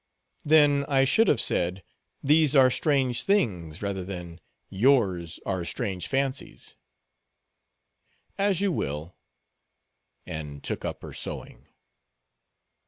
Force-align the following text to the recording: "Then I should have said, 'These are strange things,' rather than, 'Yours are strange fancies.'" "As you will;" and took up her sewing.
"Then 0.43 0.83
I 0.87 1.03
should 1.03 1.27
have 1.27 1.39
said, 1.39 1.83
'These 2.23 2.55
are 2.55 2.71
strange 2.71 3.21
things,' 3.21 3.83
rather 3.83 4.03
than, 4.03 4.39
'Yours 4.67 5.39
are 5.45 5.63
strange 5.63 6.07
fancies.'" 6.07 6.75
"As 8.35 8.61
you 8.61 8.71
will;" 8.71 9.15
and 10.25 10.63
took 10.63 10.83
up 10.83 11.03
her 11.03 11.13
sewing. 11.13 11.67